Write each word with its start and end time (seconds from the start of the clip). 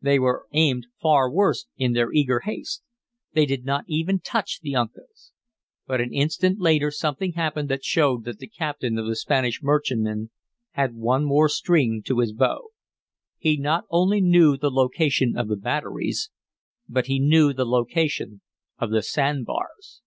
They 0.00 0.18
were 0.18 0.46
aimed 0.54 0.86
far 0.98 1.30
worse 1.30 1.66
in 1.76 1.92
their 1.92 2.10
eager 2.10 2.40
haste. 2.44 2.82
They 3.34 3.44
did 3.44 3.66
not 3.66 3.84
even 3.86 4.18
touch 4.18 4.60
the 4.62 4.74
Uncas. 4.74 5.32
But 5.86 6.00
an 6.00 6.10
instant 6.10 6.58
later 6.58 6.90
something 6.90 7.32
happened 7.34 7.68
that 7.68 7.84
showed 7.84 8.24
that 8.24 8.38
the 8.38 8.48
captain 8.48 8.96
of 8.96 9.04
the 9.06 9.14
Spanish 9.14 9.60
merchantman 9.62 10.30
had 10.70 10.94
one 10.94 11.26
more 11.26 11.50
string 11.50 12.02
to 12.06 12.20
his 12.20 12.32
bow. 12.32 12.68
He 13.36 13.58
not 13.58 13.84
only 13.90 14.22
knew 14.22 14.56
the 14.56 14.70
location 14.70 15.36
of 15.36 15.48
the 15.48 15.54
batteries, 15.56 16.30
but 16.88 17.04
he 17.04 17.18
knew 17.18 17.52
the 17.52 17.66
location 17.66 18.40
of 18.78 18.88
the 18.90 19.02
sand 19.02 19.44
bars. 19.44 20.00